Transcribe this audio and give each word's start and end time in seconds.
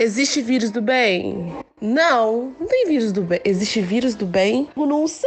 Existe 0.00 0.40
vírus 0.40 0.70
do 0.70 0.80
bem? 0.80 1.52
Não, 1.82 2.54
não 2.60 2.68
tem 2.68 2.86
vírus 2.86 3.10
do 3.10 3.20
bem. 3.20 3.40
Existe 3.44 3.80
vírus 3.80 4.14
do 4.14 4.26
bem? 4.26 4.68
Eu 4.76 4.86
não 4.86 5.08
sei. 5.08 5.26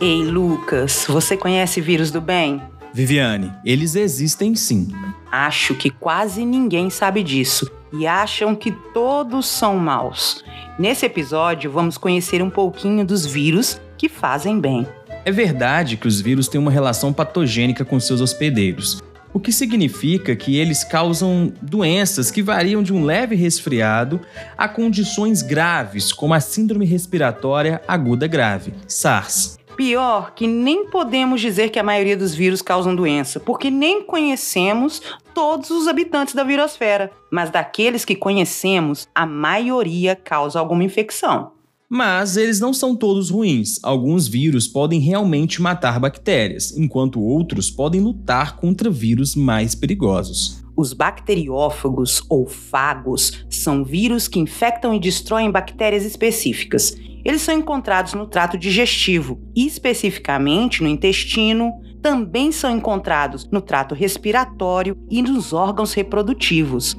Ei, 0.00 0.24
Lucas, 0.24 1.04
você 1.06 1.36
conhece 1.36 1.80
vírus 1.80 2.10
do 2.10 2.20
bem? 2.20 2.60
Viviane, 2.92 3.52
eles 3.64 3.94
existem 3.94 4.56
sim. 4.56 4.88
Acho 5.30 5.76
que 5.76 5.88
quase 5.88 6.44
ninguém 6.44 6.90
sabe 6.90 7.22
disso 7.22 7.75
e 7.92 8.06
acham 8.06 8.54
que 8.54 8.72
todos 8.92 9.46
são 9.46 9.76
maus. 9.76 10.44
Nesse 10.78 11.06
episódio, 11.06 11.70
vamos 11.70 11.96
conhecer 11.96 12.42
um 12.42 12.50
pouquinho 12.50 13.04
dos 13.04 13.24
vírus 13.24 13.80
que 13.96 14.08
fazem 14.08 14.60
bem. 14.60 14.86
É 15.24 15.32
verdade 15.32 15.96
que 15.96 16.06
os 16.06 16.20
vírus 16.20 16.48
têm 16.48 16.60
uma 16.60 16.70
relação 16.70 17.12
patogênica 17.12 17.84
com 17.84 17.98
seus 17.98 18.20
hospedeiros, 18.20 19.02
o 19.36 19.40
que 19.40 19.52
significa 19.52 20.34
que 20.34 20.56
eles 20.56 20.82
causam 20.82 21.52
doenças 21.60 22.30
que 22.30 22.42
variam 22.42 22.82
de 22.82 22.92
um 22.92 23.04
leve 23.04 23.34
resfriado 23.34 24.20
a 24.56 24.66
condições 24.66 25.42
graves, 25.42 26.10
como 26.10 26.32
a 26.32 26.40
Síndrome 26.40 26.86
Respiratória 26.86 27.82
Aguda 27.86 28.26
Grave, 28.26 28.72
SARS. 28.88 29.58
Pior 29.76 30.32
que 30.34 30.46
nem 30.46 30.86
podemos 30.86 31.38
dizer 31.38 31.68
que 31.68 31.78
a 31.78 31.82
maioria 31.82 32.16
dos 32.16 32.34
vírus 32.34 32.62
causam 32.62 32.96
doença, 32.96 33.38
porque 33.38 33.70
nem 33.70 34.02
conhecemos 34.02 35.02
todos 35.34 35.70
os 35.70 35.86
habitantes 35.86 36.34
da 36.34 36.42
virosfera. 36.42 37.10
Mas 37.30 37.50
daqueles 37.50 38.02
que 38.02 38.16
conhecemos, 38.16 39.06
a 39.14 39.26
maioria 39.26 40.16
causa 40.16 40.58
alguma 40.58 40.82
infecção. 40.82 41.52
Mas 41.90 42.38
eles 42.38 42.58
não 42.58 42.72
são 42.72 42.96
todos 42.96 43.28
ruins. 43.28 43.78
Alguns 43.82 44.26
vírus 44.26 44.66
podem 44.66 44.98
realmente 44.98 45.60
matar 45.60 46.00
bactérias, 46.00 46.76
enquanto 46.76 47.20
outros 47.20 47.70
podem 47.70 48.00
lutar 48.00 48.56
contra 48.56 48.90
vírus 48.90 49.36
mais 49.36 49.74
perigosos. 49.74 50.64
Os 50.74 50.92
bacteriófagos 50.92 52.22
ou 52.28 52.46
fagos 52.46 53.46
são 53.48 53.84
vírus 53.84 54.26
que 54.26 54.38
infectam 54.38 54.94
e 54.94 55.00
destroem 55.00 55.50
bactérias 55.50 56.04
específicas. 56.04 56.96
Eles 57.26 57.42
são 57.42 57.56
encontrados 57.56 58.14
no 58.14 58.24
trato 58.24 58.56
digestivo, 58.56 59.40
especificamente 59.52 60.80
no 60.80 60.88
intestino, 60.88 61.72
também 62.00 62.52
são 62.52 62.70
encontrados 62.70 63.50
no 63.50 63.60
trato 63.60 63.96
respiratório 63.96 64.96
e 65.10 65.20
nos 65.20 65.52
órgãos 65.52 65.92
reprodutivos. 65.92 66.96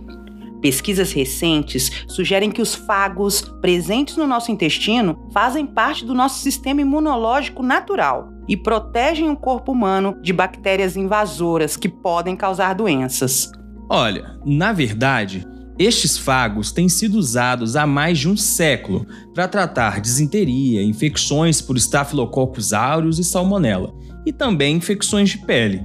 Pesquisas 0.61 1.13
recentes 1.13 2.03
sugerem 2.09 2.51
que 2.51 2.61
os 2.61 2.75
fagos 2.75 3.41
presentes 3.61 4.17
no 4.17 4.27
nosso 4.27 4.51
intestino 4.51 5.17
fazem 5.31 5.65
parte 5.65 6.03
do 6.03 6.13
nosso 6.13 6.41
sistema 6.41 6.81
imunológico 6.81 7.63
natural 7.63 8.27
e 8.49 8.57
protegem 8.57 9.29
o 9.29 9.37
corpo 9.37 9.71
humano 9.71 10.19
de 10.21 10.33
bactérias 10.33 10.97
invasoras 10.97 11.77
que 11.77 11.87
podem 11.87 12.35
causar 12.35 12.75
doenças. 12.75 13.49
Olha, 13.89 14.37
na 14.45 14.73
verdade, 14.73 15.47
estes 15.79 16.17
fagos 16.17 16.71
têm 16.71 16.89
sido 16.89 17.19
usados 17.19 17.75
há 17.75 17.85
mais 17.85 18.17
de 18.17 18.27
um 18.27 18.35
século 18.35 19.05
para 19.33 19.47
tratar 19.47 20.01
disenteria, 20.01 20.81
infecções 20.81 21.61
por 21.61 21.77
Staphylococcus 21.77 22.73
aureus 22.73 23.19
e 23.19 23.23
salmonella, 23.23 23.93
e 24.25 24.33
também 24.33 24.75
infecções 24.75 25.29
de 25.29 25.37
pele. 25.39 25.83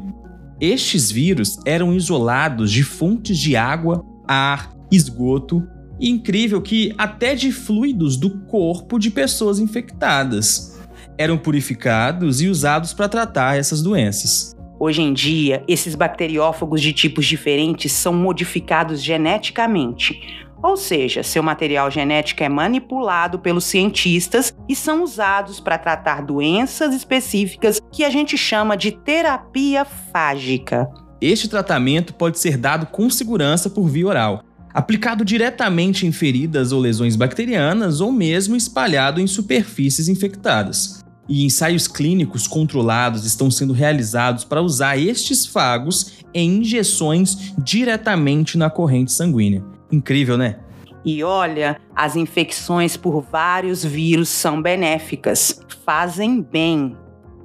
Estes 0.58 1.10
vírus 1.10 1.58
eram 1.66 1.92
isolados 1.94 2.70
de 2.70 2.82
fontes 2.82 3.36
de 3.36 3.54
água, 3.54 4.04
ar, 4.26 4.72
esgoto 4.90 5.62
e 6.00 6.08
incrível 6.08 6.62
que 6.62 6.94
até 6.96 7.34
de 7.34 7.52
fluidos 7.52 8.16
do 8.16 8.30
corpo 8.46 8.98
de 8.98 9.10
pessoas 9.10 9.58
infectadas. 9.58 10.78
Eram 11.18 11.36
purificados 11.36 12.40
e 12.40 12.48
usados 12.48 12.94
para 12.94 13.08
tratar 13.08 13.58
essas 13.58 13.82
doenças. 13.82 14.56
Hoje 14.84 15.00
em 15.00 15.12
dia, 15.12 15.62
esses 15.68 15.94
bacteriófagos 15.94 16.82
de 16.82 16.92
tipos 16.92 17.24
diferentes 17.24 17.92
são 17.92 18.12
modificados 18.12 19.00
geneticamente. 19.00 20.20
Ou 20.60 20.76
seja, 20.76 21.22
seu 21.22 21.40
material 21.40 21.88
genético 21.88 22.42
é 22.42 22.48
manipulado 22.48 23.38
pelos 23.38 23.62
cientistas 23.62 24.52
e 24.68 24.74
são 24.74 25.04
usados 25.04 25.60
para 25.60 25.78
tratar 25.78 26.26
doenças 26.26 26.92
específicas 26.96 27.80
que 27.92 28.02
a 28.02 28.10
gente 28.10 28.36
chama 28.36 28.76
de 28.76 28.90
terapia 28.90 29.84
fágica. 29.84 30.88
Este 31.20 31.48
tratamento 31.48 32.12
pode 32.12 32.40
ser 32.40 32.56
dado 32.56 32.86
com 32.86 33.08
segurança 33.08 33.70
por 33.70 33.86
via 33.86 34.08
oral, 34.08 34.42
aplicado 34.74 35.24
diretamente 35.24 36.08
em 36.08 36.10
feridas 36.10 36.72
ou 36.72 36.80
lesões 36.80 37.14
bacterianas 37.14 38.00
ou 38.00 38.10
mesmo 38.10 38.56
espalhado 38.56 39.20
em 39.20 39.28
superfícies 39.28 40.08
infectadas 40.08 41.01
e 41.28 41.44
ensaios 41.44 41.86
clínicos 41.86 42.46
controlados 42.46 43.24
estão 43.24 43.50
sendo 43.50 43.72
realizados 43.72 44.44
para 44.44 44.62
usar 44.62 44.98
estes 44.98 45.46
fagos 45.46 46.24
em 46.34 46.58
injeções 46.58 47.52
diretamente 47.58 48.58
na 48.58 48.68
corrente 48.68 49.12
sanguínea. 49.12 49.64
Incrível, 49.90 50.36
né? 50.36 50.58
E 51.04 51.22
olha, 51.24 51.80
as 51.94 52.14
infecções 52.16 52.96
por 52.96 53.20
vários 53.20 53.84
vírus 53.84 54.28
são 54.28 54.62
benéficas, 54.62 55.60
fazem 55.84 56.40
bem. 56.40 56.96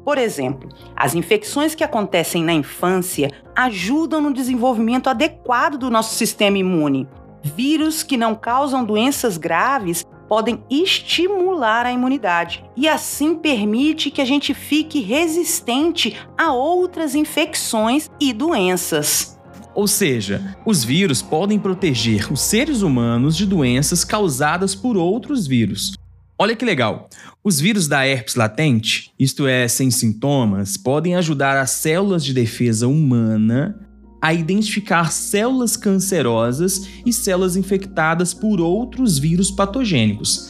Por 0.06 0.18
exemplo, 0.18 0.70
as 0.96 1.16
infecções 1.16 1.76
que 1.76 1.84
acontecem 1.84 2.44
na 2.44 2.54
infância 2.54 3.30
ajudam 3.56 4.22
no 4.22 4.34
desenvolvimento 4.34 5.10
adequado 5.10 5.78
do 5.78 5.90
nosso 5.90 6.16
sistema 6.16 6.58
imune. 6.58 7.08
Vírus 7.44 8.04
que 8.04 8.16
não 8.16 8.36
causam 8.36 8.86
doenças 8.86 9.38
graves 9.38 10.06
podem 10.28 10.64
estimular 10.70 11.86
a 11.86 11.92
imunidade 11.92 12.64
e 12.76 12.88
assim 12.88 13.36
permite 13.36 14.12
que 14.12 14.22
a 14.22 14.26
gente 14.26 14.54
fique 14.54 15.00
resistente 15.00 16.16
a 16.38 16.52
outras 16.52 17.16
infecções 17.16 18.10
e 18.20 18.34
doenças. 18.34 19.38
Ou 19.74 19.88
seja, 19.88 20.58
os 20.66 20.84
vírus 20.84 21.22
podem 21.22 21.60
proteger 21.60 22.32
os 22.32 22.42
seres 22.42 22.82
humanos 22.82 23.38
de 23.38 23.46
doenças 23.46 24.04
causadas 24.04 24.74
por 24.74 24.98
outros 24.98 25.46
vírus. 25.46 25.94
Olha 26.40 26.56
que 26.56 26.66
legal! 26.66 27.10
Os 27.44 27.60
vírus 27.60 27.88
da 27.88 28.06
herpes 28.06 28.36
latente, 28.36 29.12
isto 29.20 29.48
é, 29.48 29.68
sem 29.68 29.90
sintomas, 29.90 30.78
podem 30.78 31.16
ajudar 31.16 31.58
as 31.58 31.72
células 31.72 32.24
de 32.24 32.34
defesa 32.34 32.88
humana 32.88 33.87
a 34.28 34.34
identificar 34.34 35.10
células 35.10 35.78
cancerosas 35.78 36.86
e 37.06 37.14
células 37.14 37.56
infectadas 37.56 38.34
por 38.34 38.60
outros 38.60 39.18
vírus 39.18 39.50
patogênicos. 39.50 40.50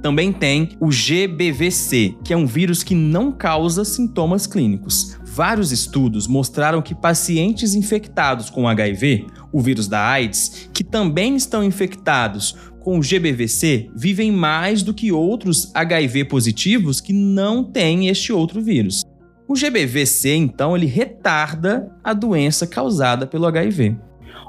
Também 0.00 0.32
tem 0.32 0.76
o 0.80 0.90
GBVC, 0.90 2.14
que 2.24 2.32
é 2.32 2.36
um 2.36 2.46
vírus 2.46 2.84
que 2.84 2.94
não 2.94 3.32
causa 3.32 3.84
sintomas 3.84 4.46
clínicos. 4.46 5.18
Vários 5.24 5.72
estudos 5.72 6.28
mostraram 6.28 6.80
que 6.80 6.94
pacientes 6.94 7.74
infectados 7.74 8.48
com 8.48 8.68
HIV, 8.68 9.26
o 9.52 9.60
vírus 9.60 9.88
da 9.88 10.06
AIDS, 10.06 10.70
que 10.72 10.84
também 10.84 11.34
estão 11.34 11.64
infectados 11.64 12.54
com 12.78 12.96
o 12.96 13.02
GBVC, 13.02 13.90
vivem 13.92 14.30
mais 14.30 14.84
do 14.84 14.94
que 14.94 15.10
outros 15.10 15.72
HIV 15.74 16.26
positivos 16.26 17.00
que 17.00 17.12
não 17.12 17.64
têm 17.64 18.06
este 18.06 18.32
outro 18.32 18.62
vírus. 18.62 19.02
O 19.50 19.56
GBVC, 19.56 20.32
então, 20.36 20.76
ele 20.76 20.86
retarda 20.86 21.92
a 22.04 22.12
doença 22.12 22.68
causada 22.68 23.26
pelo 23.26 23.46
HIV. 23.46 23.96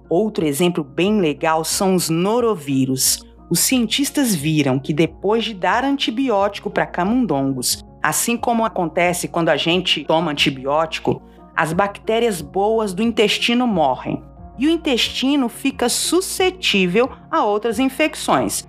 Outro 0.07 0.45
exemplo 0.45 0.83
bem 0.83 1.19
legal 1.19 1.63
são 1.63 1.95
os 1.95 2.07
norovírus. 2.07 3.25
Os 3.49 3.61
cientistas 3.61 4.35
viram 4.35 4.77
que 4.77 4.93
depois 4.93 5.43
de 5.43 5.55
dar 5.55 5.83
antibiótico 5.83 6.69
para 6.69 6.85
camundongos, 6.85 7.83
assim 7.99 8.37
como 8.37 8.63
acontece 8.63 9.27
quando 9.27 9.49
a 9.49 9.57
gente 9.57 10.03
toma 10.03 10.33
antibiótico, 10.33 11.19
as 11.55 11.73
bactérias 11.73 12.39
boas 12.39 12.93
do 12.93 13.01
intestino 13.01 13.65
morrem 13.65 14.21
e 14.59 14.67
o 14.67 14.69
intestino 14.69 15.49
fica 15.49 15.89
suscetível 15.89 17.09
a 17.31 17.43
outras 17.43 17.79
infecções, 17.79 18.67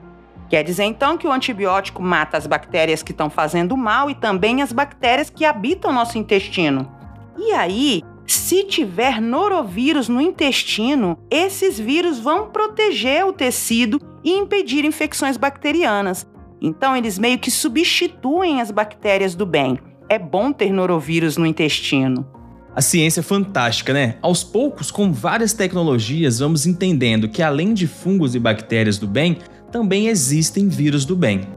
Quer 0.53 0.63
dizer 0.63 0.85
então 0.85 1.17
que 1.17 1.27
o 1.27 1.33
antibiótico 1.33 2.03
mata 2.03 2.37
as 2.37 2.47
bactérias 2.47 3.03
que 3.03 3.13
estão 3.13 3.31
fazendo 3.31 3.75
mal 3.75 4.11
e 4.11 4.15
também 4.15 4.61
as 4.61 4.71
bactérias 4.71 5.31
que 5.31 5.47
habitam 5.47 5.91
nosso 5.95 6.19
intestino. 6.19 6.93
E 7.39 7.53
aí, 7.53 8.03
se 8.27 8.63
tiver 8.65 9.19
norovírus 9.19 10.11
no 10.11 10.21
intestino, 10.21 11.17
esses 11.31 11.81
vírus 11.81 12.21
vão 12.21 12.51
proteger 12.51 13.25
o 13.25 13.33
tecido 13.33 13.99
e 14.23 14.33
impedir 14.33 14.85
infecções 14.85 15.39
bacterianas. 15.39 16.27
Então, 16.61 16.95
eles 16.95 17.19
meio 17.19 17.39
que 17.39 17.51
substituem 17.51 18.61
as 18.61 18.71
bactérias 18.71 19.35
do 19.35 19.47
bem. 19.47 19.79
É 20.07 20.19
bom 20.19 20.53
ter 20.53 20.71
norovírus 20.71 21.39
no 21.39 21.47
intestino. 21.47 22.31
A 22.75 22.81
ciência 22.81 23.21
é 23.21 23.23
fantástica, 23.23 23.93
né? 23.93 24.17
Aos 24.23 24.43
poucos, 24.43 24.91
com 24.91 25.13
várias 25.13 25.53
tecnologias, 25.53 26.39
vamos 26.39 26.67
entendendo 26.67 27.29
que 27.29 27.43
além 27.43 27.75
de 27.75 27.87
fungos 27.87 28.35
e 28.35 28.39
bactérias 28.39 28.97
do 28.97 29.07
bem, 29.07 29.37
também 29.71 30.09
existem 30.09 30.69
vírus 30.69 31.05
do 31.05 31.15
bem. 31.15 31.49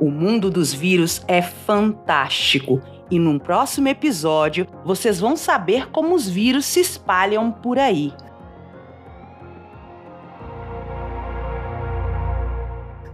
O 0.00 0.10
mundo 0.10 0.50
dos 0.50 0.72
vírus 0.72 1.22
é 1.28 1.42
fantástico 1.42 2.80
e 3.10 3.18
num 3.18 3.38
próximo 3.38 3.88
episódio 3.88 4.66
vocês 4.84 5.20
vão 5.20 5.36
saber 5.36 5.90
como 5.90 6.14
os 6.14 6.28
vírus 6.28 6.64
se 6.64 6.80
espalham 6.80 7.52
por 7.52 7.78
aí. 7.78 8.12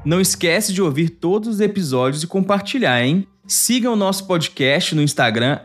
Não 0.05 0.21
esquece 0.21 0.73
de 0.73 0.81
ouvir 0.81 1.11
todos 1.11 1.49
os 1.49 1.61
episódios 1.61 2.23
e 2.23 2.27
compartilhar, 2.27 3.05
hein? 3.05 3.27
Siga 3.47 3.91
o 3.91 3.97
nosso 3.97 4.27
podcast 4.27 4.95
no 4.95 5.03
Instagram, 5.03 5.59